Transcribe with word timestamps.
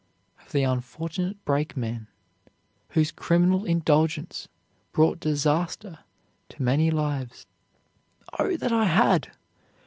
of 0.43 0.51
the 0.51 0.63
unfortunate 0.63 1.37
brakeman, 1.45 2.07
whose 2.97 3.11
criminal 3.11 3.65
indulgence 3.65 4.47
brought 4.93 5.19
disaster 5.19 5.99
to 6.49 6.63
many 6.63 6.89
lives. 6.89 7.45
"Oh, 8.39 8.57
that 8.57 8.71
I 8.71 8.85
had!" 8.85 9.29